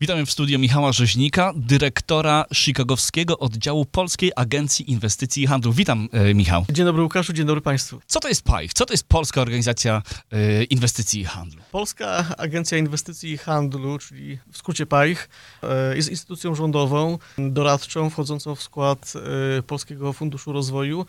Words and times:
Witamy 0.00 0.26
w 0.26 0.30
studiu 0.30 0.58
Michała 0.58 0.92
Rzeźnika, 0.92 1.52
dyrektora 1.56 2.44
chicagowskiego 2.54 3.38
oddziału 3.38 3.84
Polskiej 3.84 4.32
Agencji 4.36 4.90
Inwestycji 4.90 5.42
i 5.42 5.46
Handlu. 5.46 5.72
Witam, 5.72 6.08
e, 6.12 6.34
Michał. 6.34 6.64
Dzień 6.70 6.86
dobry 6.86 7.02
Łukaszu, 7.02 7.32
dzień 7.32 7.46
dobry 7.46 7.60
Państwu. 7.60 8.00
Co 8.06 8.20
to 8.20 8.28
jest 8.28 8.42
PAIH? 8.42 8.72
Co 8.74 8.86
to 8.86 8.92
jest 8.92 9.08
Polska 9.08 9.40
Organizacja 9.40 10.02
e, 10.30 10.64
Inwestycji 10.64 11.20
i 11.20 11.24
Handlu? 11.24 11.62
Polska 11.72 12.24
Agencja 12.38 12.78
Inwestycji 12.78 13.30
i 13.30 13.38
Handlu, 13.38 13.98
czyli 13.98 14.38
w 14.52 14.58
skrócie 14.58 14.86
PAIH, 14.86 15.28
e, 15.62 15.96
jest 15.96 16.10
instytucją 16.10 16.54
rządową, 16.54 17.18
doradczą, 17.38 18.10
wchodzącą 18.10 18.54
w 18.54 18.62
skład 18.62 19.12
e, 19.58 19.62
Polskiego 19.62 20.12
Funduszu 20.12 20.52
Rozwoju 20.52 21.06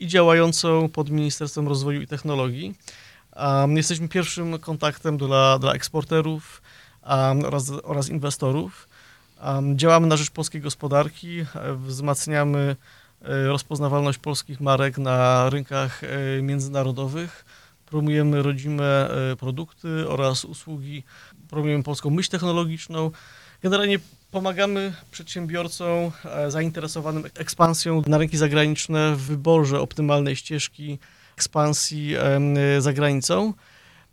i 0.00 0.06
działającą 0.06 0.88
pod 0.88 1.10
Ministerstwem 1.10 1.68
Rozwoju 1.68 2.02
i 2.02 2.06
Technologii. 2.06 2.74
Um, 3.36 3.76
Jesteśmy 3.76 4.08
pierwszym 4.08 4.58
kontaktem 4.58 5.16
dla, 5.16 5.58
dla 5.58 5.72
eksporterów 5.72 6.62
oraz, 7.44 7.72
oraz 7.84 8.08
inwestorów. 8.08 8.88
Um, 9.44 9.78
Działamy 9.78 10.06
na 10.06 10.16
rzecz 10.16 10.30
polskiej 10.30 10.60
gospodarki, 10.60 11.40
e, 11.40 11.46
wzmacniamy 11.74 12.76
e, 13.22 13.46
rozpoznawalność 13.46 14.18
polskich 14.18 14.60
marek 14.60 14.98
na 14.98 15.50
rynkach 15.50 16.04
e, 16.04 16.42
międzynarodowych, 16.42 17.44
promujemy 17.86 18.42
rodzime 18.42 19.08
produkty 19.38 20.08
oraz 20.08 20.44
usługi, 20.44 21.02
promujemy 21.48 21.82
polską 21.82 22.10
myśl 22.10 22.30
technologiczną. 22.30 23.10
Generalnie 23.62 23.98
pomagamy 24.30 24.92
przedsiębiorcom 25.10 26.10
zainteresowanym 26.48 27.24
ekspansją 27.34 28.02
na 28.06 28.18
rynki 28.18 28.36
zagraniczne 28.36 29.16
w 29.16 29.20
wyborze 29.20 29.80
optymalnej 29.80 30.36
ścieżki 30.36 30.98
ekspansji 31.36 32.14
za 32.78 32.92
granicą. 32.92 33.52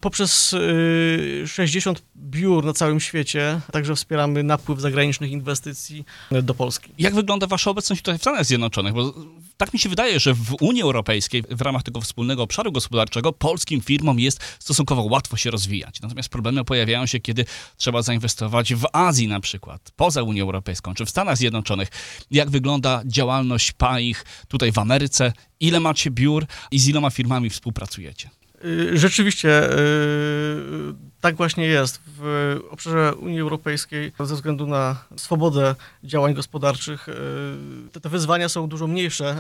Poprzez 0.04 0.54
y, 0.54 1.48
60 1.48 2.04
biur 2.18 2.66
na 2.66 2.74
całym 2.74 3.00
świecie 3.00 3.60
także 3.72 3.96
wspieramy 3.96 4.44
napływ 4.44 4.82
zagranicznych 4.82 5.32
inwestycji 5.32 6.06
do 6.44 6.54
Polski. 6.54 6.92
Jak 6.98 7.16
wygląda 7.16 7.48
wasza 7.48 7.72
obecność 7.72 8.02
tutaj 8.02 8.18
w 8.18 8.22
Stanach 8.22 8.46
Zjednoczonych? 8.46 8.94
Bo 8.94 9.14
tak 9.58 9.74
mi 9.74 9.80
się 9.80 9.90
wydaje, 9.90 10.20
że 10.20 10.34
w 10.34 10.56
Unii 10.62 10.82
Europejskiej, 10.82 11.44
w 11.50 11.62
ramach 11.62 11.84
tego 11.84 12.02
wspólnego 12.02 12.44
obszaru 12.44 12.72
gospodarczego, 12.72 13.34
polskim 13.34 13.82
firmom 13.82 14.20
jest 14.20 14.40
stosunkowo 14.60 15.04
łatwo 15.04 15.38
się 15.38 15.52
rozwijać. 15.52 16.02
Natomiast 16.02 16.30
problemy 16.30 16.64
pojawiają 16.64 17.06
się, 17.06 17.20
kiedy 17.20 17.46
trzeba 17.78 18.02
zainwestować 18.02 18.74
w 18.74 18.86
Azji 18.94 19.28
na 19.28 19.40
przykład, 19.40 19.92
poza 19.96 20.24
Unią 20.24 20.44
Europejską, 20.44 20.94
czy 20.94 21.06
w 21.06 21.10
Stanach 21.10 21.38
Zjednoczonych. 21.38 21.90
Jak 22.32 22.50
wygląda 22.50 23.02
działalność 23.06 23.72
PAIH 23.72 24.26
tutaj 24.48 24.72
w 24.72 24.78
Ameryce? 24.78 25.34
Ile 25.60 25.80
macie 25.80 26.12
biur 26.12 26.46
i 26.72 26.80
z 26.80 26.88
iloma 26.88 27.10
firmami 27.10 27.50
współpracujecie? 27.50 28.43
Y, 28.66 28.98
Rzeczywiście 28.98 29.74
y, 29.74 30.94
tak 31.22 31.36
właśnie 31.36 31.68
jest. 31.68 32.02
W 32.18 32.60
obszarze 32.70 33.16
Unii 33.16 33.40
Europejskiej 33.40 34.12
ze 34.20 34.36
względu 34.36 34.68
na 34.68 35.04
swobodę 35.18 35.76
działań 36.04 36.34
gospodarczych 36.34 37.10
y, 37.10 38.00
te, 38.02 38.10
wyzwania 38.10 38.50
są 38.50 38.68
dużo 38.68 38.88
mniejsze 38.88 39.36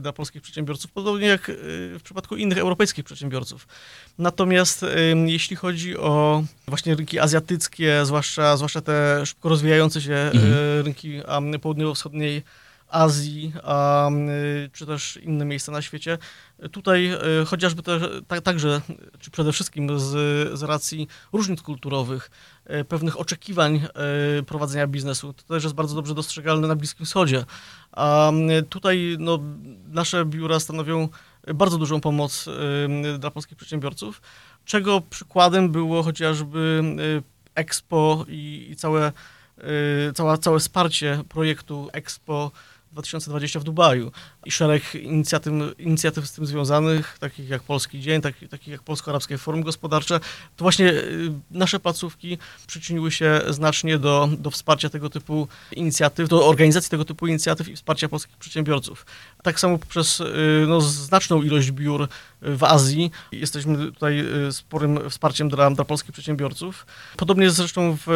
dla 0.00 0.12
polskich 0.12 0.42
przedsiębiorców, 0.42 0.92
podobnie 0.92 1.26
jak 1.26 1.50
w 1.98 2.00
przypadku 2.04 2.36
innych 2.36 2.58
europejskich 2.58 3.04
przedsiębiorców. 3.04 3.68
Natomiast 4.18 4.84
jeśli 5.26 5.56
chodzi 5.56 5.96
o 5.96 6.44
właśnie 6.68 6.94
rynki 6.94 7.18
azjatyckie, 7.18 8.04
zwłaszcza, 8.04 8.56
zwłaszcza 8.56 8.80
te 8.80 9.26
szybko 9.26 9.48
rozwijające 9.48 10.00
się 10.00 10.14
Mhm. 10.14 10.84
rynki 10.84 11.20
południowo-wschodniej 11.60 12.42
Azji, 12.92 13.52
a, 13.62 14.10
y, 14.10 14.70
czy 14.72 14.86
też 14.86 15.16
inne 15.22 15.44
miejsca 15.44 15.72
na 15.72 15.82
świecie. 15.82 16.18
Tutaj 16.72 17.12
y, 17.42 17.44
chociażby 17.46 17.82
ta, 17.82 18.40
także, 18.40 18.80
czy 19.18 19.30
przede 19.30 19.52
wszystkim 19.52 19.98
z, 19.98 20.08
z 20.58 20.62
racji 20.62 21.08
różnic 21.32 21.62
kulturowych, 21.62 22.30
y, 22.80 22.84
pewnych 22.84 23.20
oczekiwań 23.20 23.86
prowadzenia 24.46 24.86
biznesu, 24.86 25.32
to 25.32 25.42
też 25.42 25.62
jest 25.62 25.74
bardzo 25.74 25.94
dobrze 25.94 26.14
dostrzegalne 26.14 26.68
na 26.68 26.76
Bliskim 26.76 27.06
Wschodzie. 27.06 27.44
A 27.92 28.32
tutaj 28.68 29.16
no, 29.18 29.38
nasze 29.88 30.24
biura 30.24 30.60
stanowią 30.60 31.08
bardzo 31.54 31.78
dużą 31.78 32.00
pomoc 32.00 32.48
dla 33.18 33.30
polskich 33.30 33.56
przedsiębiorców, 33.56 34.22
czego 34.64 35.00
przykładem 35.00 35.70
było 35.70 36.02
chociażby 36.02 36.82
Expo 37.54 38.24
i, 38.28 38.66
i 38.70 38.76
całe, 38.76 39.12
cała, 40.14 40.38
całe 40.38 40.58
wsparcie 40.58 41.24
projektu 41.28 41.88
Expo 41.92 42.50
2020 42.92 43.60
w 43.60 43.64
Dubaju 43.64 44.12
i 44.44 44.50
szereg 44.50 44.94
inicjatyw, 44.94 45.52
inicjatyw 45.78 46.26
z 46.26 46.32
tym 46.32 46.46
związanych, 46.46 47.18
takich 47.18 47.48
jak 47.48 47.62
Polski 47.62 48.00
Dzień, 48.00 48.20
takich, 48.20 48.48
takich 48.48 48.68
jak 48.68 48.82
Polsko-Arabskie 48.82 49.38
Forum 49.38 49.62
Gospodarcze. 49.62 50.20
To 50.56 50.64
właśnie 50.64 50.90
y, 50.90 51.32
nasze 51.50 51.80
placówki 51.80 52.38
przyczyniły 52.66 53.10
się 53.10 53.40
znacznie 53.48 53.98
do, 53.98 54.28
do 54.38 54.50
wsparcia 54.50 54.88
tego 54.88 55.10
typu 55.10 55.48
inicjatyw, 55.72 56.28
do 56.28 56.48
organizacji 56.48 56.90
tego 56.90 57.04
typu 57.04 57.26
inicjatyw 57.26 57.68
i 57.68 57.76
wsparcia 57.76 58.08
polskich 58.08 58.36
przedsiębiorców. 58.36 59.06
Tak 59.42 59.60
samo 59.60 59.78
poprzez 59.78 60.20
y, 60.20 60.24
no, 60.68 60.80
znaczną 60.80 61.42
ilość 61.42 61.70
biur 61.70 62.08
w 62.42 62.64
Azji. 62.64 63.10
Jesteśmy 63.32 63.78
tutaj 63.78 64.20
y, 64.48 64.52
sporym 64.52 65.10
wsparciem 65.10 65.48
dla, 65.48 65.70
dla 65.70 65.84
polskich 65.84 66.12
przedsiębiorców. 66.12 66.86
Podobnie 67.16 67.50
zresztą 67.50 67.96
w 68.06 68.08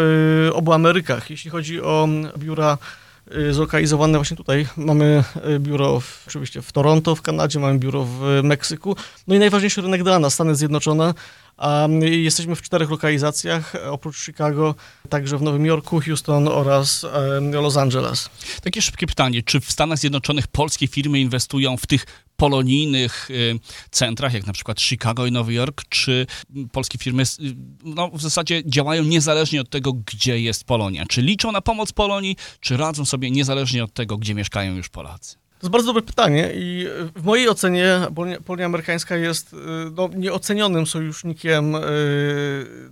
y, 0.48 0.54
obu 0.54 0.72
Amerykach. 0.72 1.30
Jeśli 1.30 1.50
chodzi 1.50 1.80
o 1.80 2.08
biura 2.38 2.78
y, 2.82 3.05
zlokalizowane 3.50 4.18
właśnie 4.18 4.36
tutaj. 4.36 4.66
Mamy 4.76 5.24
y, 5.54 5.60
biuro 5.60 6.00
w, 6.00 6.24
oczywiście 6.26 6.62
w 6.62 6.72
Toronto, 6.72 7.14
w 7.14 7.22
Kanadzie, 7.22 7.58
mamy 7.58 7.78
biuro 7.78 8.04
w 8.04 8.40
Meksyku. 8.42 8.96
No 9.26 9.34
i 9.34 9.38
najważniejszy 9.38 9.80
rynek 9.80 10.02
dla 10.02 10.18
nas, 10.18 10.34
Stany 10.34 10.54
Zjednoczone. 10.54 11.14
A 11.56 11.88
y, 11.88 12.10
jesteśmy 12.10 12.56
w 12.56 12.62
czterech 12.62 12.90
lokalizacjach, 12.90 13.74
e, 13.74 13.90
oprócz 13.90 14.24
Chicago, 14.24 14.74
także 15.08 15.38
w 15.38 15.42
Nowym 15.42 15.66
Jorku, 15.66 16.00
Houston 16.00 16.48
oraz 16.48 17.06
Los 17.52 17.76
Angeles. 17.76 18.30
Takie 18.62 18.82
szybkie 18.82 19.06
pytanie, 19.06 19.42
czy 19.42 19.60
w 19.60 19.72
Stanach 19.72 19.98
Zjednoczonych 19.98 20.46
polskie 20.46 20.86
firmy 20.86 21.20
inwestują 21.20 21.76
w 21.76 21.86
tych 21.86 22.06
polonijnych 22.36 23.30
y, 23.30 23.58
centrach, 23.90 24.34
jak 24.34 24.46
na 24.46 24.52
przykład 24.52 24.80
Chicago 24.80 25.26
i 25.26 25.32
Nowy 25.32 25.54
Jork, 25.54 25.84
czy 25.88 26.26
polskie 26.72 26.98
firmy 26.98 27.22
y, 27.22 27.56
no, 27.84 28.10
w 28.10 28.22
zasadzie 28.22 28.62
działają 28.66 29.04
niezależnie 29.04 29.60
od 29.60 29.70
tego, 29.70 29.92
gdzie 29.92 30.40
jest 30.40 30.64
Polonia? 30.64 31.06
Czy 31.06 31.22
liczą 31.22 31.52
na 31.52 31.60
pomoc 31.60 31.92
Polonii, 31.92 32.36
czy 32.60 32.76
radzą 32.76 33.04
sobie 33.04 33.30
niezależnie 33.30 33.84
od 33.84 33.92
tego, 33.92 34.18
gdzie 34.18 34.34
mieszkają 34.34 34.74
już 34.74 34.88
Polacy? 34.88 35.45
To 35.58 35.66
jest 35.66 35.72
bardzo 35.72 35.86
dobre 35.86 36.02
pytanie 36.02 36.50
i 36.54 36.86
w 37.14 37.24
mojej 37.24 37.48
ocenie 37.48 38.00
Polonia, 38.44 38.66
Amerykańska 38.66 39.16
jest 39.16 39.52
y, 39.52 39.56
no, 39.96 40.08
nieocenionym 40.14 40.86
sojusznikiem 40.86 41.74
y, 41.74 41.80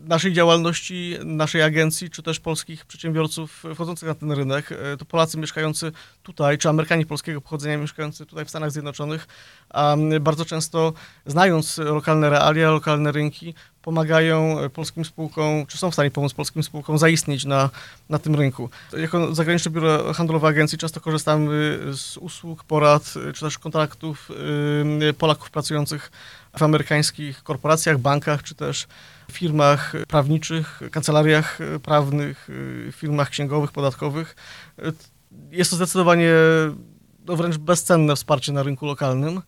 naszej 0.04 0.32
działalności, 0.32 1.16
naszej 1.24 1.62
agencji, 1.62 2.10
czy 2.10 2.22
też 2.22 2.40
polskich 2.40 2.86
przedsiębiorców 2.86 3.64
wchodzących 3.74 4.08
na 4.08 4.14
ten 4.14 4.32
rynek. 4.32 4.68
To 4.98 5.04
Polacy 5.04 5.38
mieszkający 5.38 5.92
tutaj, 6.22 6.58
czy 6.58 6.68
Amerykanie 6.68 7.06
polskiego 7.06 7.40
pochodzenia 7.40 7.78
mieszkający 7.78 8.26
tutaj 8.26 8.44
w 8.44 8.50
Stanach 8.50 8.70
Zjednoczonych, 8.70 9.26
bardzo 10.20 10.44
często 10.44 10.92
znając 11.26 11.78
lokalne 11.78 12.30
realia, 12.30 12.70
lokalne 12.70 13.12
rynki, 13.12 13.54
pomagają 13.84 14.60
e, 14.60 14.70
polskim 14.70 15.04
spółkom, 15.04 15.66
czy 15.66 15.78
są 15.78 15.90
w 15.90 15.94
stanie 15.94 16.10
pomóc 16.10 16.34
polskim 16.34 16.62
spółkom 16.62 16.98
zaistnieć 16.98 17.44
na, 17.44 17.70
na 18.08 18.18
tym 18.18 18.34
rynku. 18.34 18.70
Jako 18.96 19.34
zagraniczne 19.34 19.70
biuro 19.70 20.12
handlowe 20.12 20.48
agencji 20.48 20.78
często 20.78 21.00
korzystamy 21.00 21.78
z 21.92 22.16
usług, 22.16 22.64
porad, 22.64 23.14
y, 23.28 23.32
czy 23.32 23.40
też 23.40 23.58
kontaktów 23.58 24.30
y, 25.10 25.12
Polaków 25.12 25.50
pracujących 25.50 26.12
w 26.58 26.62
amerykańskich 26.62 27.42
korporacjach, 27.42 27.98
bankach, 27.98 28.42
czy 28.42 28.54
też 28.54 28.86
firmach 29.32 29.92
prawniczych, 30.08 30.80
kancelariach 30.90 31.58
prawnych, 31.82 32.48
firmach 32.92 33.30
księgowych, 33.30 33.72
podatkowych. 33.72 34.36
Jest 35.50 35.70
to 35.70 35.76
zdecydowanie 35.76 36.30
no 37.24 37.36
wręcz 37.36 37.56
bezcenne 37.56 38.16
wsparcie 38.16 38.52
na 38.52 38.62
rynku 38.62 38.86
lokalnym. 38.86 39.42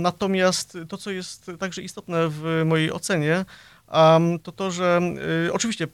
Natomiast 0.00 0.78
to, 0.88 0.96
co 0.96 1.10
jest 1.10 1.50
także 1.58 1.82
istotne 1.82 2.28
w 2.28 2.62
mojej 2.64 2.92
ocenie, 2.92 3.44
to 4.42 4.52
to, 4.52 4.70
że 4.70 5.00
y, 5.46 5.52
oczywiście 5.52 5.86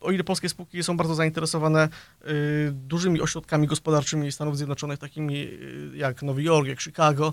o 0.00 0.10
ile 0.10 0.24
polskie 0.24 0.48
spółki 0.48 0.82
są 0.82 0.96
bardzo 0.96 1.14
zainteresowane 1.14 1.88
y, 2.28 2.72
dużymi 2.72 3.20
ośrodkami 3.20 3.66
gospodarczymi 3.66 4.32
Stanów 4.32 4.56
Zjednoczonych, 4.56 4.98
takimi 4.98 5.36
y, 5.36 5.90
jak 5.94 6.22
Nowy 6.22 6.42
Jork, 6.42 6.68
jak 6.68 6.80
Chicago, 6.80 7.32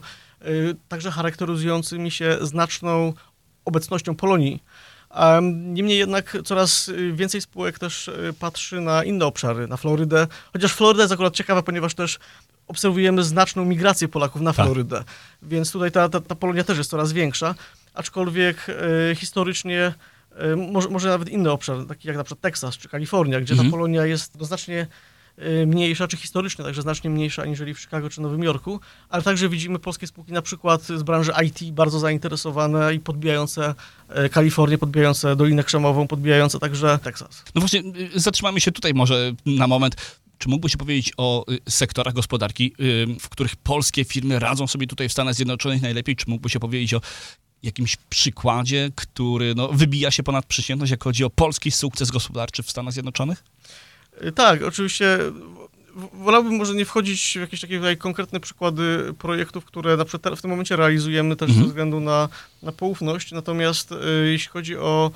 także 0.89 1.11
charakteryzującymi 1.11 2.11
się 2.11 2.37
znaczną 2.41 3.13
obecnością 3.65 4.15
Polonii. 4.15 4.63
Em, 5.11 5.73
Niemniej 5.73 5.97
jednak 5.97 6.37
coraz 6.45 6.91
więcej 7.13 7.41
spółek 7.41 7.79
też 7.79 8.11
patrzy 8.39 8.81
na 8.81 9.03
inne 9.03 9.25
obszary, 9.25 9.67
na 9.67 9.77
Florydę, 9.77 10.27
chociaż 10.53 10.73
Floryda 10.73 11.03
jest 11.03 11.13
akurat 11.13 11.33
ciekawa, 11.33 11.61
ponieważ 11.61 11.93
też 11.93 12.19
obserwujemy 12.67 13.23
znaczną 13.23 13.65
migrację 13.65 14.07
Polaków 14.07 14.41
na 14.41 14.53
Tak. 14.53 14.65
Florydę, 14.65 15.03
więc 15.41 15.71
tutaj 15.71 15.91
ta, 15.91 16.09
ta, 16.09 16.21
ta 16.21 16.35
Polonia 16.35 16.63
też 16.63 16.77
jest 16.77 16.89
coraz 16.89 17.13
większa, 17.13 17.55
aczkolwiek 17.93 18.67
historycznie 19.15 19.93
może, 20.71 20.89
może 20.89 21.09
nawet 21.09 21.29
inny 21.29 21.51
obszar, 21.51 21.85
taki 21.87 22.07
jak 22.07 22.17
na 22.17 22.23
przykład 22.23 22.41
Teksas 22.41 22.77
czy 22.77 22.89
Kalifornia, 22.89 23.41
gdzie 23.41 23.53
Mhm. 23.53 23.69
ta 23.69 23.71
Polonia 23.71 24.05
jest 24.05 24.39
no, 24.39 24.45
znacznie 24.45 24.87
y, 25.39 25.67
mniejsza, 25.67 26.07
czy 26.07 26.17
historycznie 26.17 26.65
także 26.65 26.81
znacznie 26.81 27.09
mniejsza 27.09 27.41
aniżeli 27.41 27.73
w 27.73 27.79
Chicago 27.79 28.09
czy 28.09 28.21
Nowym 28.21 28.43
Jorku, 28.43 28.79
ale 29.09 29.23
także 29.23 29.49
widzimy 29.49 29.79
polskie 29.79 30.07
spółki 30.07 30.31
na 30.31 30.41
przykład 30.41 30.83
z 30.83 31.03
branży 31.03 31.31
IT 31.45 31.71
bardzo 31.71 31.99
zainteresowane 31.99 32.93
i 32.93 32.99
podbijające 32.99 33.75
y, 34.25 34.29
Kalifornię, 34.29 34.77
podbijające 34.77 35.35
Dolinę 35.35 35.63
Krzemową, 35.63 36.07
podbijające 36.07 36.59
także 36.59 36.99
Teksas. 37.03 37.43
No 37.55 37.61
właśnie, 37.61 37.83
y, 38.15 38.19
zatrzymamy 38.19 38.61
się 38.61 38.71
tutaj 38.71 38.93
może 38.93 39.31
na 39.45 39.67
moment. 39.67 39.95
Czy 40.37 40.49
mógłbyś 40.49 40.71
się 40.71 40.77
powiedzieć 40.77 41.11
o 41.17 41.45
sektorach 41.69 42.13
gospodarki, 42.13 42.73
w 43.19 43.29
których 43.29 43.55
polskie 43.55 44.05
firmy 44.05 44.39
radzą 44.39 44.67
sobie 44.67 44.87
tutaj 44.87 45.09
w 45.09 45.11
Stanach 45.11 45.35
Zjednoczonych 45.35 45.81
najlepiej? 45.81 46.15
Czy 46.15 46.25
mógłbyś 46.27 46.53
się 46.53 46.59
powiedzieć 46.59 46.93
o 46.93 47.01
jakimś 47.63 47.95
przykładzie, 48.09 48.89
który 48.95 49.55
no, 49.55 49.67
wybija 49.67 50.11
się 50.11 50.23
ponad 50.23 50.45
przeciętność, 50.45 50.91
jak 50.91 51.03
chodzi 51.03 51.23
o 51.23 51.29
polski 51.29 51.71
sukces 51.71 52.11
gospodarczy 52.11 52.63
w 52.63 52.71
Stanach 52.71 52.93
Zjednoczonych? 52.93 53.43
Y, 54.25 54.31
tak, 54.31 54.63
oczywiście 54.63 55.19
wolałbym 56.13 56.55
może 56.55 56.73
nie 56.73 56.85
wchodzić 56.85 57.33
w 57.37 57.41
jakieś 57.41 57.61
takie 57.61 57.77
tutaj 57.77 57.97
konkretne 57.97 58.39
przykłady 58.39 59.13
projektów, 59.19 59.65
które 59.65 59.97
na 59.97 60.05
przykład 60.05 60.39
w 60.39 60.41
tym 60.41 60.49
momencie 60.49 60.75
realizujemy 60.75 61.35
też 61.35 61.49
mhm. 61.49 61.65
ze 61.65 61.69
względu 61.69 61.99
na, 61.99 62.29
na 62.63 62.71
poufność, 62.71 63.31
natomiast 63.31 63.91
y, 63.91 63.95
jeśli 64.31 64.49
chodzi 64.49 64.77
o 64.77 65.11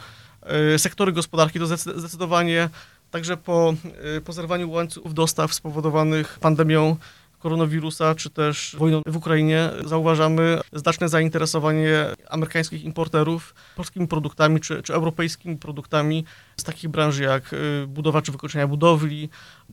y, 0.75 0.79
sektory 0.79 1.11
gospodarki, 1.11 1.59
to 1.59 1.77
zdecydowanie 1.77 2.69
także 3.11 3.38
po, 3.38 3.73
y, 4.17 4.21
po 4.21 4.33
zerwaniu 4.33 4.71
łańcuchów 4.71 5.13
dostaw 5.13 5.53
spowodowanych 5.53 6.39
pandemią 6.39 6.97
koronawirusa, 7.39 8.15
czy 8.15 8.29
też 8.29 8.75
wojną 8.79 9.01
w 9.05 9.17
Ukrainie, 9.17 9.69
zauważamy 9.85 10.59
znaczne 10.73 11.09
zainteresowanie 11.09 12.05
amerykańskich 12.29 12.83
importerów 12.83 13.55
polskimi 13.75 14.07
produktami, 14.07 14.59
czy, 14.59 14.83
czy 14.83 14.93
europejskimi 14.93 15.57
produktami 15.57 16.25
z 16.57 16.63
takich 16.63 16.89
branż 16.89 17.17
jak 17.17 17.53
y, 17.53 17.87
budowa 17.87 18.21
czy 18.21 18.31
wykończenia 18.31 18.67
budowli. 18.67 19.29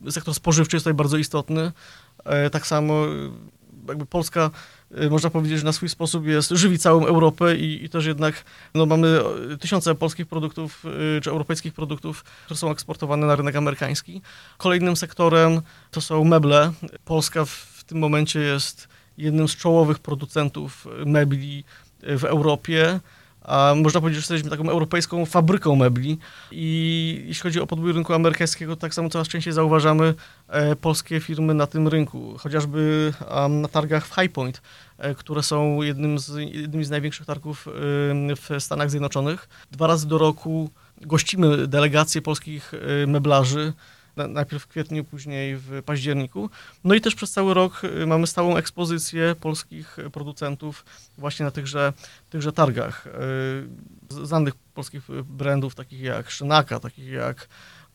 Sektor 0.09 0.33
spożywczy 0.33 0.75
jest 0.75 0.83
tutaj 0.83 0.93
bardzo 0.93 1.17
istotny. 1.17 1.71
E, 2.25 2.49
tak 2.49 2.67
samo 2.67 3.07
y, 3.07 3.31
jakby 3.87 4.05
Polska, 4.05 4.51
można 5.09 5.29
powiedzieć, 5.29 5.59
że 5.59 5.65
na 5.65 5.71
swój 5.71 5.89
sposób 5.89 6.27
jest, 6.27 6.49
żywi 6.49 6.79
całą 6.79 7.05
Europę 7.05 7.55
i, 7.55 7.85
i 7.85 7.89
też 7.89 8.05
jednak 8.05 8.43
no, 8.73 8.85
mamy 8.85 9.19
tysiące 9.59 9.95
polskich 9.95 10.27
produktów 10.27 10.83
czy 11.21 11.29
europejskich 11.29 11.73
produktów, 11.73 12.23
które 12.23 12.57
są 12.57 12.71
eksportowane 12.71 13.27
na 13.27 13.35
rynek 13.35 13.55
amerykański. 13.55 14.21
Kolejnym 14.57 14.95
sektorem 14.95 15.61
to 15.91 16.01
są 16.01 16.23
meble. 16.23 16.71
Polska 17.05 17.45
w 17.45 17.83
tym 17.87 17.99
momencie 17.99 18.39
jest 18.39 18.87
jednym 19.17 19.47
z 19.47 19.55
czołowych 19.55 19.99
producentów 19.99 20.87
mebli 21.05 21.63
w 21.99 22.23
Europie. 22.23 22.99
A 23.47 23.73
można 23.83 24.01
powiedzieć, 24.01 24.25
że 24.25 24.33
jesteśmy 24.33 24.57
taką 24.57 24.69
europejską 24.69 25.25
fabryką 25.25 25.75
mebli. 25.75 26.17
I 26.51 27.23
jeśli 27.27 27.43
chodzi 27.43 27.59
o 27.59 27.67
podbój 27.67 27.93
rynku 27.93 28.13
amerykańskiego, 28.13 28.75
tak 28.75 28.93
samo 28.93 29.09
coraz 29.09 29.27
częściej 29.27 29.53
zauważamy 29.53 30.13
e, 30.47 30.75
polskie 30.75 31.19
firmy 31.19 31.53
na 31.53 31.67
tym 31.67 31.87
rynku, 31.87 32.35
chociażby 32.37 33.13
na 33.49 33.67
targach 33.67 34.07
w 34.07 34.15
High 34.15 34.31
Point, 34.31 34.61
e, 34.97 35.15
które 35.15 35.43
są 35.43 35.81
jednym 35.81 36.19
z, 36.19 36.37
jednymi 36.37 36.85
z 36.85 36.89
największych 36.89 37.25
targów 37.25 37.67
w 38.35 38.55
Stanach 38.59 38.89
Zjednoczonych. 38.89 39.49
Dwa 39.71 39.87
razy 39.87 40.07
do 40.07 40.17
roku 40.17 40.69
gościmy 41.01 41.67
delegacje 41.67 42.21
polskich 42.21 42.71
e, 42.73 43.07
meblarzy, 43.07 43.73
najpierw 44.17 44.63
w 44.63 44.67
kwietniu, 44.67 45.03
później 45.03 45.57
w 45.57 45.83
październiku. 45.85 46.49
No 46.83 46.95
i 46.95 47.01
też 47.01 47.15
przez 47.15 47.31
cały 47.31 47.53
rok 47.53 47.81
y, 47.83 48.05
mamy 48.05 48.27
stałą 48.27 48.57
ekspozycję 48.57 49.35
polskich 49.41 49.97
producentów 50.13 50.85
właśnie 51.17 51.45
na 51.45 51.51
tychże, 51.51 51.93
tychże 52.29 52.51
targach. 52.51 53.07
Y, 53.07 54.25
znanych 54.25 54.53
polskich 54.73 55.03
brandów, 55.23 55.75
takich 55.75 56.01
jak 56.01 56.29
Szynaka, 56.29 56.79
takich 56.79 57.07
jak 57.07 57.47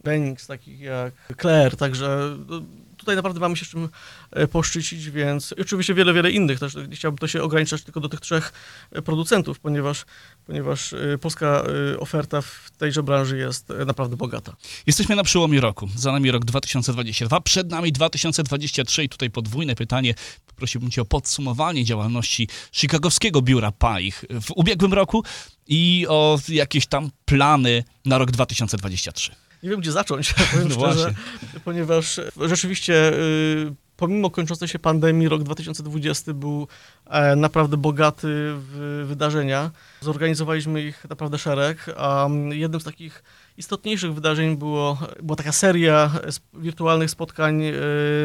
Benix, 0.05 0.47
takich 0.47 0.81
jak 0.81 1.15
Claire, 1.41 1.77
także 1.77 2.37
no, 2.49 2.61
tutaj 3.01 3.17
naprawdę 3.17 3.41
mamy 3.41 3.57
się 3.57 3.67
czym 3.67 3.89
e, 4.31 4.47
poszczycić, 4.47 5.11
więc 5.11 5.55
oczywiście 5.61 5.95
wiele, 5.95 6.13
wiele 6.13 6.31
innych 6.31 6.59
też. 6.59 6.75
Nie 6.75 6.97
chciałbym 6.97 7.19
to 7.19 7.29
się 7.29 7.43
ograniczać 7.43 7.83
tylko 7.83 8.01
do 8.01 8.09
tych 8.09 8.21
trzech 8.21 8.53
e, 8.93 9.03
producentów, 9.03 9.61
ponieważ, 9.61 10.05
ponieważ 10.47 10.93
e, 10.93 11.19
polska 11.19 11.63
oferta 11.99 12.41
w 12.41 12.71
tejże 12.79 13.03
branży 13.03 13.39
jest 13.39 13.69
naprawdę 13.87 14.17
bogata. 14.17 14.57
Jesteśmy 14.87 15.17
na 15.17 15.23
przełomie 15.23 15.61
roku. 15.61 15.89
Za 15.97 16.13
nami 16.13 16.31
rok 16.31 16.45
2022, 16.45 17.41
przed 17.41 17.71
nami 17.71 17.93
2023 17.93 19.05
i 19.05 19.09
tutaj 19.09 19.31
podwójne 19.31 19.75
pytanie. 19.75 20.15
Prosiłbym 20.57 20.91
cię 20.91 21.03
o 21.03 21.05
podsumowanie 21.05 21.85
działalności 21.85 22.49
chicagowskiego 22.73 23.43
biura 23.43 23.73
PAIH 23.73 24.25
w 24.41 24.51
ubiegłym 24.57 24.93
roku 24.93 25.25
i 25.67 26.07
o 26.09 26.39
jakieś 26.49 26.87
tam 26.87 27.11
plany 27.25 27.85
na 28.05 28.19
rok 28.19 28.31
2023 28.31 29.50
nie 29.63 29.71
wiem, 29.71 29.81
gdzie 29.81 29.93
zacząć, 29.93 30.35
powiem 30.53 30.69
no 30.69 30.75
szczerze, 30.75 31.15
ponieważ 31.65 32.21
rzeczywiście 32.37 33.13
y, 33.13 33.75
pomimo 34.01 34.31
kończącej 34.31 34.69
się 34.69 34.79
pandemii, 34.79 35.29
rok 35.29 35.43
2020 35.43 36.35
był 36.35 36.69
e, 37.07 37.37
naprawdę 37.37 37.77
bogaty 37.77 38.29
w 38.55 39.05
wydarzenia. 39.09 39.71
Zorganizowaliśmy 40.01 40.83
ich 40.83 41.05
naprawdę 41.11 41.39
szereg, 41.39 41.87
a 41.97 42.29
jednym 42.51 42.81
z 42.81 42.85
takich 42.85 43.23
istotniejszych 43.57 44.15
wydarzeń 44.15 44.57
było, 44.57 44.99
była 45.23 45.37
taka 45.37 45.53
seria 45.53 46.11
wirtualnych 46.55 47.11
spotkań 47.11 47.63
e, 47.65 47.73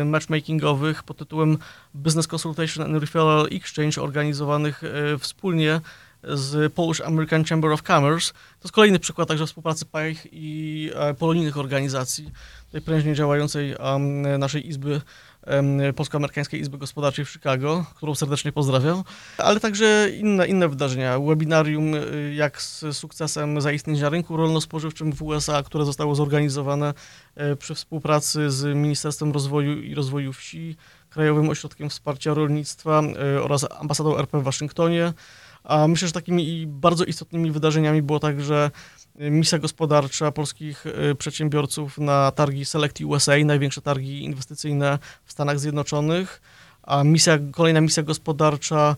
matchmakingowych 0.05 1.03
pod 1.03 1.17
tytułem 1.17 1.57
Business 1.93 2.27
Consultation 2.27 2.85
and 2.85 3.01
Referral 3.01 3.47
Exchange 3.51 4.01
organizowanych 4.01 4.83
e, 4.83 5.17
wspólnie 5.17 5.81
z 6.27 6.73
Polish 6.73 7.01
American 7.01 7.43
Chamber 7.45 7.71
of 7.71 7.81
Commerce. 7.81 8.33
To 8.33 8.63
jest 8.63 8.75
kolejny 8.75 8.99
przykład 8.99 9.27
także 9.27 9.45
współpracy 9.45 9.85
PAIH 9.85 10.27
i 10.31 10.91
e, 10.95 11.13
polonijnych 11.13 11.57
organizacji, 11.57 12.31
tej 12.71 12.81
prężnie 12.81 13.15
działającej 13.15 13.75
naszej 14.39 14.67
izby, 14.67 15.01
Polsko-Amerykańskiej 15.95 16.61
Izby 16.61 16.77
Gospodarczej 16.77 17.25
w 17.25 17.29
Chicago, 17.29 17.85
którą 17.95 18.15
serdecznie 18.15 18.51
pozdrawiam, 18.51 19.03
ale 19.37 19.59
także 19.59 20.09
inne, 20.19 20.47
inne 20.47 20.69
wydarzenia. 20.69 21.19
Webinarium, 21.19 21.95
e, 21.95 21.99
jak 22.35 22.61
z 22.61 22.85
sukcesem 22.97 23.61
zaistnieć 23.61 24.01
na 24.01 24.09
rynku 24.09 24.37
rolno-spożywczym 24.37 25.13
w 25.13 25.21
USA, 25.21 25.63
które 25.63 25.85
zostało 25.85 26.15
zorganizowane 26.15 26.93
e, 27.35 27.55
przy 27.55 27.75
współpracy 27.75 28.51
z 28.51 28.75
Ministerstwem 28.75 29.31
Rozwoju 29.31 29.81
i 29.81 29.95
Rozwoju 29.95 30.33
Wsi, 30.33 30.75
Krajowym 31.09 31.49
Ośrodkiem 31.49 31.89
Wsparcia 31.89 32.33
Rolnictwa 32.33 33.01
oraz 33.41 33.65
ambasadą 33.79 34.17
RP 34.17 34.39
w 34.39 34.43
Waszyngtonie. 34.43 35.13
A 35.65 35.87
myślę, 35.87 36.07
że 36.07 36.13
takimi 36.13 36.67
bardzo 36.67 37.03
istotnymi 37.03 37.51
wydarzeniami 37.51 38.01
było 38.01 38.19
także 38.19 38.71
y, 39.21 39.29
misja 39.29 39.59
gospodarcza 39.59 40.31
polskich 40.31 40.85
y, 40.85 41.15
przedsiębiorców 41.15 41.97
na 41.97 42.31
targi 42.31 42.65
Select 42.65 43.01
USA, 43.01 43.33
największe 43.45 43.81
targi 43.81 44.23
inwestycyjne 44.23 44.99
w 45.25 45.31
Stanach 45.31 45.59
Zjednoczonych, 45.59 46.41
a 46.83 47.03
misja, 47.03 47.39
kolejna 47.51 47.81
misja 47.81 48.03
gospodarcza 48.03 48.95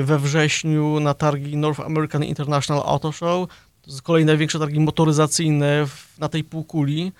y, 0.00 0.02
we 0.02 0.18
wrześniu 0.18 1.00
na 1.00 1.14
targi 1.14 1.56
North 1.56 1.80
American 1.80 2.24
International 2.24 2.82
Auto 2.86 3.12
Show, 3.12 3.48
to 3.82 3.90
jest 3.90 4.02
kolejne 4.02 4.32
największe 4.32 4.58
targi 4.58 4.80
motoryzacyjne 4.80 5.86
na 6.18 6.28
tej 6.28 6.44
półkuli. 6.44 7.12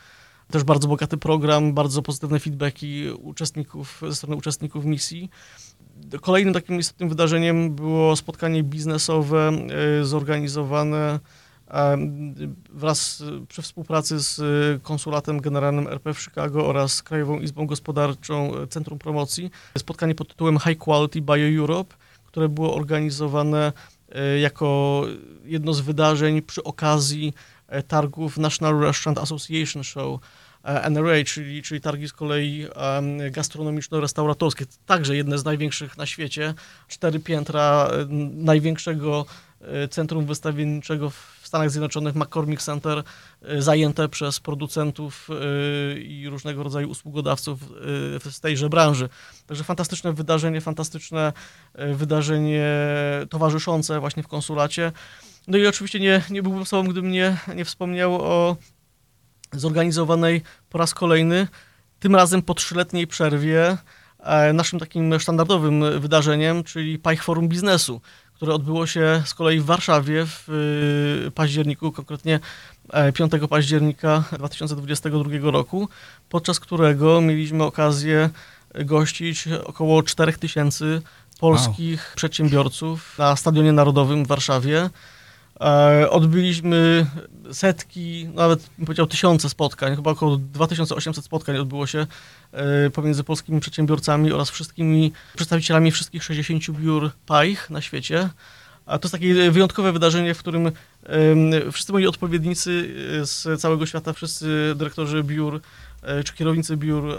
Też 0.51 0.65
bardzo 0.65 0.89
bogaty 0.89 1.17
program, 1.17 1.73
bardzo 1.75 2.03
pozytywne 2.03 2.41
feedbacki 2.41 3.11
uczestników, 3.11 4.03
ze 4.09 4.15
strony 4.15 4.37
uczestników 4.37 4.85
misji. 4.85 5.31
Kolejnym 6.21 6.55
takim 6.55 6.79
istotnym 6.79 7.09
wydarzeniem 7.09 7.75
było 7.75 8.17
spotkanie 8.17 8.63
biznesowe 8.63 9.53
e, 10.01 10.05
zorganizowane 10.05 11.21
e, 11.69 11.99
wraz 12.71 13.23
przy 13.49 13.63
współpracy 13.63 14.21
z 14.21 14.43
Konsulatem 14.83 15.41
Generalnym 15.41 15.89
RP 15.89 16.15
w 16.15 16.21
Chicago 16.21 16.67
oraz 16.67 17.03
Krajową 17.03 17.41
Izbą 17.41 17.67
Gospodarczą 17.67 18.53
Centrum 18.71 18.99
Promocji. 18.99 19.51
Spotkanie 19.79 20.15
pod 20.15 20.29
tytułem 20.29 20.59
High 20.59 20.79
Quality 20.79 21.21
Bio 21.21 21.61
Europe, 21.61 21.95
które 22.27 22.49
było 22.49 22.75
organizowane 22.75 23.73
e, 24.13 24.39
jako 24.39 25.03
jedno 25.45 25.75
z 25.75 25.81
wydarzeń 25.81 26.43
przy 26.43 26.65
okazji 26.65 27.35
targów 27.89 28.39
National 28.39 28.81
Restaurant 28.81 29.19
Association 29.19 29.85
Show 29.85 30.21
E, 30.21 30.44
NRA, 30.65 31.25
czyli, 31.25 31.63
czyli 31.63 31.81
targi 31.81 32.09
z 32.09 32.13
kolei 32.13 32.67
gastronomiczno-restauratorskie, 33.31 34.67
także 34.87 35.17
jedne 35.17 35.39
z 35.39 35.45
największych 35.45 35.97
na 35.97 36.07
świecie, 36.07 36.55
cztery 36.89 37.21
piętra 37.21 37.89
e, 37.93 38.07
największego 38.35 39.27
e, 39.61 39.89
centrum 39.89 40.27
wystawienniczego 40.27 41.11
w 41.11 41.41
Stanach 41.43 41.71
Zjednoczonych, 41.71 42.15
McCormick 42.15 42.63
Center, 42.63 43.03
zajęte 43.59 44.09
przez 44.09 44.41
producentów 44.41 45.29
i 45.99 46.29
różnego 46.31 46.63
rodzaju 46.63 46.91
usługodawców 46.91 47.61
z 48.31 48.41
tejże 48.41 48.69
branży. 48.69 49.09
Także 49.47 49.65
fantastyczne 49.65 50.13
wydarzenie, 50.13 50.61
fantastyczne 50.61 51.33
wydarzenie 51.75 52.67
towarzyszące 53.31 54.01
właśnie 54.01 54.23
w 54.23 54.29
konsulacie. 54.29 54.93
No 55.49 55.59
i 55.59 55.67
oczywiście 55.67 56.01
nie, 56.01 56.23
nie 56.31 56.43
byłbym 56.43 56.63
osobą, 56.63 56.89
gdybym 56.89 57.11
nie, 57.11 57.37
nie 57.57 57.65
wspomniał 57.65 58.15
o 58.15 58.57
zorganizowanej 59.57 60.43
po 60.71 60.79
raz 60.79 60.95
kolejny, 60.95 61.49
tym 62.01 62.17
razem 62.17 62.43
po 62.43 62.55
trzyletniej 62.55 63.07
przerwie, 63.07 63.77
e, 64.21 64.53
naszym 64.53 64.79
takim 64.79 65.21
sztandardowym 65.21 66.01
wydarzeniem, 66.01 66.65
czyli 66.65 66.99
Pike 66.99 67.23
Forum 67.23 67.49
Biznesu, 67.49 68.01
które 68.35 68.55
odbyło 68.55 68.87
się 68.87 69.23
z 69.25 69.35
kolei 69.35 69.61
w 69.61 69.65
Warszawie 69.65 70.27
w 70.27 70.49
y, 71.29 71.31
październiku, 71.31 71.93
konkretnie 71.93 72.41
e, 72.91 73.13
5 73.13 73.33
października 73.49 74.25
2022 74.33 75.51
roku, 75.51 75.89
podczas 76.29 76.61
którego 76.61 77.21
mieliśmy 77.21 77.65
okazję 77.65 78.31
gościć 78.75 79.49
około 79.65 80.03
4000 80.03 80.85
polskich 81.41 82.13
przedsiębiorców 82.17 83.19
na 83.19 83.37
Stadionie 83.37 83.73
Narodowym 83.73 84.25
w 84.25 84.29
Warszawie. 84.29 84.91
E, 85.61 86.11
Odbyliśmy 86.11 87.07
setki, 87.53 88.29
nawet 88.35 88.71
bym 88.79 88.87
powiedział 88.87 89.07
tysiące 89.07 89.49
spotkań, 89.49 89.97
chyba 89.97 90.11
około 90.11 90.37
2800 90.37 91.25
spotkań 91.25 91.57
odbyło 91.57 91.87
się 91.87 92.07
e, 92.53 92.91
pomiędzy 92.91 93.25
polskimi 93.25 93.61
przedsiębiorcami 93.61 94.33
oraz 94.33 94.51
wszystkimi 94.51 95.13
przedstawicielami 95.37 95.91
wszystkich 95.91 96.25
60 96.25 96.71
biur 96.71 97.11
PAIH 97.27 97.71
na 97.71 97.81
świecie. 97.81 98.31
A 98.87 98.99
to 98.99 99.07
jest 99.07 99.13
takie 99.13 99.51
wyjątkowe 99.51 99.93
wydarzenie, 99.93 100.35
w 100.35 100.39
którym 100.39 100.73
wszyscy 101.73 101.93
moi 101.93 102.07
odpowiednicy 102.07 102.95
e, 103.23 103.27
z 103.27 103.61
całego 103.61 103.87
świata, 103.87 104.13
wszyscy 104.13 104.75
dyrektorzy 104.77 105.23
biur 105.23 105.61
czy 106.25 106.35
kierownicy 106.35 106.77
biur 106.77 107.19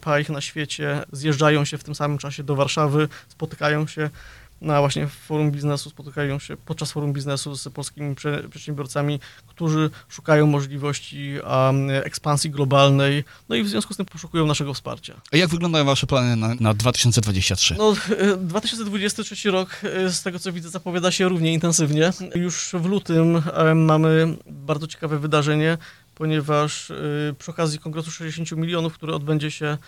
PAIH 0.00 0.32
na 0.32 0.40
świecie 0.40 1.04
zjeżdżają 1.12 1.64
się 1.64 1.78
w 1.78 1.84
tym 1.84 1.94
samym 1.94 2.18
czasie 2.18 2.42
do 2.42 2.56
Warszawy, 2.56 3.08
spotykają 3.28 3.86
się 3.86 4.10
na 4.60 4.80
właśnie 4.80 5.06
forum 5.06 5.50
biznesu, 5.50 5.90
spotykają 5.90 6.38
się 6.38 6.56
podczas 6.56 6.92
forum 6.92 7.12
biznesu 7.12 7.56
z 7.56 7.68
polskimi 7.68 8.14
prze, 8.14 8.48
przedsiębiorcami, 8.48 9.20
którzy 9.46 9.90
szukają 10.08 10.46
możliwości 10.46 11.34
um, 11.40 11.90
ekspansji 11.90 12.50
globalnej, 12.50 13.24
no 13.48 13.56
i 13.56 13.62
w 13.62 13.68
związku 13.68 13.94
z 13.94 13.96
tym 13.96 14.06
poszukują 14.06 14.46
naszego 14.46 14.74
wsparcia. 14.74 15.20
A 15.32 15.36
jak 15.36 15.48
wyglądają 15.48 15.84
wasze 15.84 16.06
plany 16.06 16.36
na, 16.36 16.54
na 16.60 16.74
2023? 16.74 17.74
No, 17.78 17.94
e, 18.18 18.36
2023 18.36 19.50
rok, 19.50 19.80
e, 19.82 20.10
z 20.10 20.22
tego 20.22 20.38
co 20.38 20.52
widzę, 20.52 20.70
zapowiada 20.70 21.10
się 21.10 21.28
równie 21.28 21.52
intensywnie. 21.52 22.12
Już 22.34 22.70
w 22.72 22.86
lutym 22.86 23.42
e, 23.54 23.74
mamy 23.74 24.36
bardzo 24.46 24.86
ciekawe 24.86 25.18
wydarzenie, 25.18 25.78
ponieważ 26.14 26.90
e, 26.90 26.94
przy 27.38 27.50
okazji 27.50 27.78
Kongresu 27.78 28.10
60 28.10 28.52
milionów, 28.52 28.94
który 28.94 29.14
odbędzie 29.14 29.50
się 29.50 29.78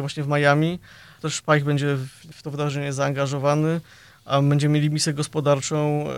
właśnie 0.00 0.22
w 0.22 0.28
Miami, 0.28 0.78
też 1.22 1.34
Szpajch 1.34 1.64
będzie 1.64 1.96
w, 2.32 2.42
to 2.42 2.50
wydarzenie 2.50 2.92
zaangażowany, 2.92 3.80
a 4.24 4.42
będziemy 4.42 4.74
mieli 4.74 4.90
misję 4.90 5.14
gospodarczą 5.14 6.04
e, 6.08 6.14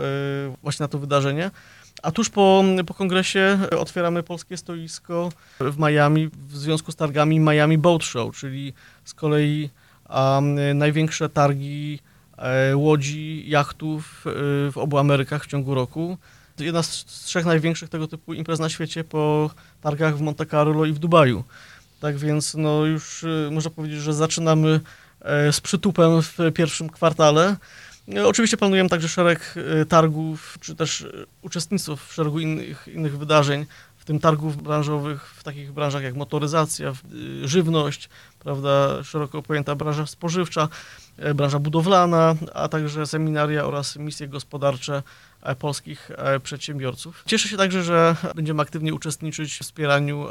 właśnie 0.63 0.85
na 0.85 0.89
to 0.89 0.99
wydarzenie. 0.99 1.51
A 2.03 2.11
tuż 2.11 2.31
po, 2.31 2.65
po 2.87 2.95
kongresie 2.95 3.59
otwieramy 3.79 4.23
polskie 4.23 4.57
stoisko 4.57 5.33
w 5.61 5.79
Miami 5.79 6.31
w 6.49 6.57
związku 6.57 6.93
z 6.93 6.97
targami 6.97 7.41
Miami 7.41 7.79
Boat 7.79 8.05
Show, 8.05 8.37
czyli 8.37 8.73
z 9.05 9.15
kolei 9.15 9.71
um, 10.09 10.79
największe 10.79 11.29
targi 11.29 11.99
e, 12.39 12.77
łodzi, 12.77 13.45
jachtów 13.47 14.25
e, 14.27 14.31
w 14.71 14.79
obu 14.79 14.99
Amerykach 14.99 15.45
w 15.45 15.47
ciągu 15.47 15.75
roku. 15.75 16.19
Jedna 16.59 16.83
z 16.83 17.05
trzech 17.05 17.45
największych 17.45 17.89
tego 17.89 18.09
typu 18.09 18.35
imprez 18.35 18.61
na 18.61 18.69
świecie 18.69 19.05
po 19.05 19.51
targach 19.81 20.17
w 20.17 20.21
Monte 20.21 20.47
Carlo 20.47 20.85
i 20.85 20.93
w 20.93 20.99
Dubaju. 20.99 21.45
Tak 22.01 22.17
więc 22.19 22.55
no 22.55 22.85
już 22.85 23.25
e, 23.25 23.51
można 23.51 23.71
powiedzieć, 23.71 24.01
że 24.01 24.15
zaczynamy 24.15 24.81
e, 25.21 25.53
z 25.53 25.61
przytupem 25.61 26.23
w 26.23 26.39
pierwszym 26.55 26.91
kwartale. 26.91 27.57
E, 28.15 28.27
Oczywiście 28.27 28.57
planujemy 28.57 28.89
także 28.91 29.09
szereg 29.09 29.55
e, 29.57 29.85
targów, 29.85 30.59
czy 30.61 30.75
też 30.75 31.07
uczestnictw 31.43 31.91
w 32.09 32.13
szeregu 32.13 32.41
innych, 32.41 32.89
innych 32.95 33.19
wydarzeń, 33.19 33.67
w 33.97 34.05
tym 34.05 34.21
targów 34.21 34.63
branżowych, 34.63 35.27
w 35.27 35.43
takich 35.43 35.73
branżach 35.73 36.03
jak 36.03 36.15
motoryzacja, 36.15 36.93
y, 37.45 37.49
żywność, 37.49 38.09
prawda, 38.39 39.03
szeroko 39.03 39.43
pojęta 39.43 39.75
branża 39.75 40.07
spożywcza, 40.07 40.69
branża 41.35 41.59
budowlana, 41.59 42.35
a 42.55 42.69
także 42.69 43.07
seminaria 43.07 43.65
oraz 43.65 43.97
misje 43.97 44.29
gospodarcze 44.29 45.03
polskich 45.59 46.11
przedsiębiorców. 46.43 47.23
Cieszę 47.27 47.49
się 47.49 47.57
także, 47.57 47.83
że 47.83 48.17
będziemy 48.35 48.63
aktywnie 48.63 48.95
uczestniczyć 48.95 49.57
w 49.57 49.61
wspieraniu 49.61 50.27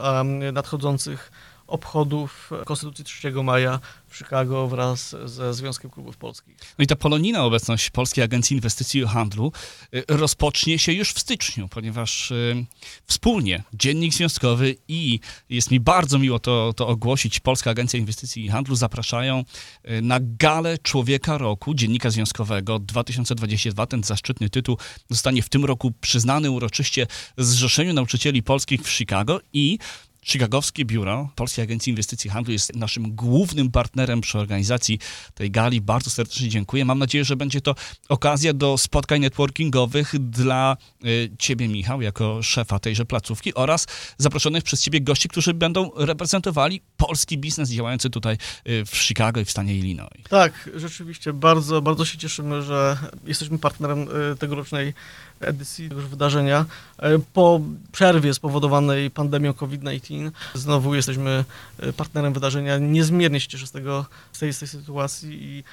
nadchodzących 0.53 1.31
obchodów 1.69 2.51
Konstytucji 2.65 3.05
3 3.05 3.31
maja 3.31 3.79
w 4.07 4.17
Chicago 4.17 4.67
wraz 4.67 5.15
ze 5.25 5.53
Związkiem 5.53 5.91
Klubów 5.91 6.17
Polskich. 6.17 6.57
No 6.77 6.83
i 6.83 6.88
ta 6.88 6.95
polonijna 6.95 7.43
obecność 7.43 7.89
Polskiej 7.89 8.23
Agencji 8.23 8.55
Inwestycji 8.55 9.01
i 9.01 9.05
Handlu 9.05 9.51
y, 9.95 10.03
rozpocznie 10.07 10.79
się 10.79 10.93
już 10.93 11.11
w 11.13 11.19
styczniu, 11.19 11.67
ponieważ 11.67 12.31
y, 12.31 12.65
wspólnie 13.05 13.63
Dziennik 13.73 14.13
Związkowy 14.13 14.75
i 14.88 15.19
jest 15.49 15.71
mi 15.71 15.79
bardzo 15.79 16.19
miło 16.19 16.39
to, 16.39 16.73
to 16.73 16.88
ogłosić, 16.88 17.39
Polska 17.39 17.71
Agencja 17.71 17.99
Inwestycji 17.99 18.45
i 18.45 18.49
Handlu 18.49 18.75
zapraszają 18.75 19.43
y, 19.89 20.01
na 20.01 20.19
galę 20.21 20.77
Człowieka 20.77 21.38
Roku 21.38 21.73
Dziennika 21.73 22.09
Związkowego 22.09 22.79
2022. 22.79 23.85
Ten 23.88 24.03
zaszczytny 24.03 24.49
tytuł 24.49 24.77
zostanie 25.09 25.41
w 25.41 25.49
tym 25.49 25.65
roku 25.65 25.91
przyznany 26.01 26.51
uroczyście 26.51 27.07
Zrzeszeniu 27.38 27.93
Nauczycieli 27.93 28.43
Polskich 28.43 28.81
w 28.81 28.89
Chicago 28.89 29.39
i 29.53 29.79
Chicagowskie 30.21 30.85
Biuro 30.85 31.29
Polskiej 31.35 31.63
Agencji 31.63 31.89
Inwestycji 31.89 32.27
i 32.27 32.31
Handlu 32.31 32.53
jest 32.53 32.75
naszym 32.75 33.15
głównym 33.15 33.71
partnerem 33.71 34.21
przy 34.21 34.39
organizacji 34.39 34.99
tej 35.33 35.51
gali. 35.51 35.81
Bardzo 35.81 36.09
serdecznie 36.09 36.49
dziękuję. 36.49 36.85
Mam 36.85 36.99
nadzieję, 36.99 37.25
że 37.25 37.35
będzie 37.35 37.61
to 37.61 37.75
okazja 38.09 38.53
do 38.53 38.77
spotkań 38.77 39.21
networkingowych 39.21 40.13
dla 40.19 40.77
y, 41.05 41.31
Ciebie, 41.39 41.67
Michał, 41.67 42.01
jako 42.01 42.43
szefa 42.43 42.79
tejże 42.79 43.05
placówki 43.05 43.53
oraz 43.53 43.88
zaproszonych 44.17 44.63
przez 44.63 44.81
Ciebie 44.81 45.01
gości, 45.01 45.29
którzy 45.29 45.53
będą 45.53 45.91
reprezentowali 45.95 46.81
polski 46.97 47.38
biznes 47.38 47.69
działający 47.69 48.09
tutaj 48.09 48.38
y, 48.67 48.85
w 48.85 48.97
Chicago 48.97 49.39
i 49.39 49.45
w 49.45 49.51
stanie 49.51 49.75
Illinois. 49.75 50.23
Tak, 50.29 50.69
rzeczywiście 50.75 51.33
bardzo, 51.33 51.81
bardzo 51.81 52.05
się 52.05 52.17
cieszymy, 52.17 52.61
że 52.61 52.97
jesteśmy 53.25 53.59
partnerem 53.59 54.01
e, 54.01 54.35
tegorocznej 54.35 54.93
edycji 55.41 55.89
tegoż 55.89 56.05
wydarzenia. 56.05 56.65
E, 56.98 57.19
Po 57.34 57.62
przerwie 57.91 58.34
spowodowanej 58.34 59.12
pandemią 59.12 59.53
COVID-19 59.53 60.31
znowu 60.53 60.96
jesteśmy 60.96 61.46
e, 61.79 61.93
partnerem 61.93 62.34
wydarzenia. 62.34 62.77
Niezmiernie 62.77 63.39
się 63.39 63.48
cieszę 63.48 63.67
z, 63.67 63.72
tego, 63.72 64.05
z, 64.31 64.39
tej, 64.39 64.53
z 64.53 64.60
tej 64.60 64.67
sytuacji 64.67 65.39
i 65.43 65.63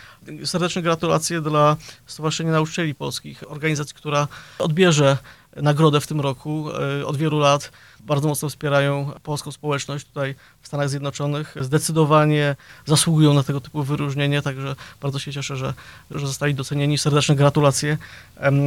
serdeczne 0.47 0.83
gratulacje 0.83 1.41
dla 1.41 1.77
Stowarzyszenia 2.07 2.53
Nauczycieli 2.53 2.95
Polskich, 2.95 3.51
organizacji, 3.51 3.97
która 3.97 4.29
odbierze 4.59 5.19
nagrodę 5.63 6.01
w 6.01 6.07
tym 6.07 6.21
roku 6.21 6.71
e, 7.01 7.07
od 7.07 7.17
wielu 7.17 7.39
lat. 7.39 7.73
Bardzo 8.01 8.29
mocno 8.29 8.49
wspierają 8.49 9.13
polską 9.23 9.53
społeczność 9.53 10.07
tutaj 10.07 10.35
w 10.63 10.67
Stanach 10.67 10.89
Zjednoczonych. 10.89 11.55
Zdecydowanie 11.61 12.57
zasługują 12.87 13.35
na 13.35 13.43
tego 13.43 13.61
typu 13.61 13.83
wyróżnienie, 13.83 14.43
także 14.43 14.77
bardzo 15.03 15.19
się 15.19 15.33
cieszę, 15.33 15.57
że, 15.57 15.75
że 16.11 16.27
zostali 16.27 16.55
docenieni. 16.55 16.99
Serdeczne 16.99 17.35
gratulacje 17.35 17.99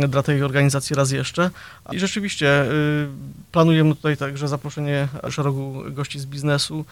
dla 0.07 0.23
tej 0.23 0.43
organizacji 0.43 0.95
raz 0.95 1.11
jeszcze. 1.11 1.49
I 1.91 1.99
rzeczywiście 1.99 2.63
y, 2.63 3.07
planujemy 3.51 3.95
tutaj 3.95 4.17
także 4.17 4.47
zaproszenie 4.47 5.07
szeregu 5.29 5.83
gości 5.91 6.19
z 6.19 6.25
biznesu, 6.25 6.85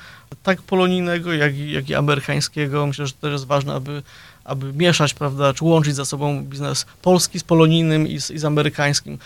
tak 0.44 0.62
polonijnego, 0.62 1.34
jak 1.34 1.56
i, 1.56 1.72
jak 1.72 1.90
i 1.90 1.96
amerykańskiego. 1.96 2.88
Myślę, 2.88 3.08
że 3.08 3.14
to 3.14 3.20
też 3.22 3.32
jest 3.32 3.46
ważne, 3.46 3.74
aby 3.74 4.04
aby 4.48 4.74
mieszać, 4.74 5.14
prawda, 5.14 5.54
czy 5.54 5.64
łączyć 5.64 5.96
ze 5.96 6.06
sobą 6.06 6.44
biznes 6.44 6.86
polski 7.02 7.40
z 7.40 7.44
polonijnym 7.44 8.08
i 8.08 8.22
z, 8.22 8.32
i 8.32 8.40
z 8.40 8.46
amerykańskim. 8.46 9.18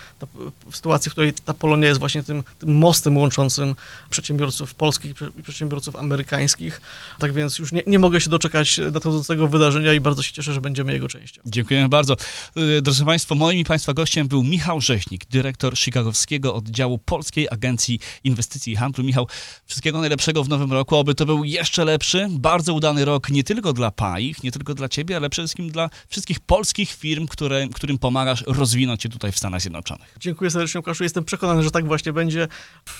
W 0.71 0.75
sytuacji, 0.75 1.09
w 1.09 1.11
której 1.11 1.33
ta 1.33 1.53
Polonia 1.53 1.87
jest 1.87 1.99
właśnie 1.99 2.23
tym, 2.23 2.43
tym 2.59 2.75
mostem 2.77 3.17
łączącym 3.17 3.75
przedsiębiorców 4.09 4.73
polskich 4.73 5.11
i 5.11 5.13
prze- 5.13 5.31
i 5.39 5.43
przedsiębiorców 5.43 5.95
amerykańskich. 5.95 6.81
Tak 7.19 7.33
więc 7.33 7.59
już 7.59 7.71
nie, 7.71 7.83
nie 7.87 7.99
mogę 7.99 8.21
się 8.21 8.29
doczekać 8.29 8.79
nadchodzącego 8.91 9.47
wydarzenia 9.47 9.93
i 9.93 9.99
bardzo 9.99 10.23
się 10.23 10.33
cieszę, 10.33 10.53
że 10.53 10.61
będziemy 10.61 10.93
jego 10.93 11.07
częścią. 11.07 11.41
Dziękujemy 11.45 11.89
bardzo. 11.89 12.15
Y, 12.57 12.81
Drodzy 12.81 13.05
Państwo, 13.05 13.35
moim 13.35 13.59
i 13.59 13.65
Państwa 13.65 13.93
gościem 13.93 14.27
był 14.27 14.43
Michał 14.43 14.81
Rzeźnik, 14.81 15.25
dyrektor 15.25 15.77
chicagowskiego 15.77 16.55
oddziału 16.55 16.97
Polskiej 16.97 17.47
Agencji 17.51 17.99
Inwestycji 18.23 18.73
i 18.73 18.75
Handlu. 18.75 19.03
Michał, 19.03 19.27
wszystkiego 19.65 19.99
najlepszego 19.99 20.43
w 20.43 20.49
nowym 20.49 20.71
roku, 20.71 20.95
oby 20.95 21.15
to 21.15 21.25
był 21.25 21.43
jeszcze 21.43 21.85
lepszy, 21.85 22.27
bardzo 22.29 22.73
udany 22.73 23.05
rok 23.05 23.29
nie 23.29 23.43
tylko 23.43 23.73
dla 23.73 23.91
PAIH, 23.91 24.43
nie 24.43 24.51
tylko 24.51 24.73
dla 24.73 24.89
Ciebie, 25.11 25.17
ale 25.17 25.29
przede 25.29 25.47
wszystkim 25.47 25.69
dla 25.69 25.89
wszystkich 26.07 26.39
polskich 26.39 26.91
firm, 26.91 27.27
które, 27.27 27.67
którym 27.67 27.97
pomagasz 27.97 28.43
rozwinąć 28.47 29.03
się 29.03 29.09
tutaj 29.09 29.31
w 29.31 29.37
Stanach 29.37 29.61
Zjednoczonych. 29.61 30.15
Dziękuję 30.19 30.51
serdecznie, 30.51 30.79
Łukaszu. 30.79 31.03
Jestem 31.03 31.23
przekonany, 31.23 31.63
że 31.63 31.71
tak 31.71 31.85
właśnie 31.85 32.13
będzie. 32.13 32.47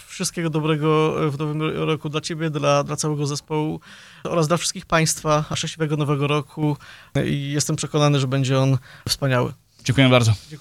Wszystkiego 0.07 0.49
dobrego 0.49 1.15
w 1.31 1.39
nowym 1.39 1.61
roku 1.61 2.09
dla 2.09 2.21
Ciebie, 2.21 2.49
dla, 2.49 2.83
dla 2.83 2.95
całego 2.95 3.27
zespołu 3.27 3.79
oraz 4.23 4.47
dla 4.47 4.57
wszystkich 4.57 4.85
Państwa. 4.85 5.45
Szczęśliwego 5.55 5.97
nowego 5.97 6.27
roku 6.27 6.77
i 7.25 7.51
jestem 7.51 7.75
przekonany, 7.75 8.19
że 8.19 8.27
będzie 8.27 8.59
on 8.59 8.77
wspaniały. 9.07 9.53
Dziękuję 9.83 10.09
bardzo. 10.09 10.33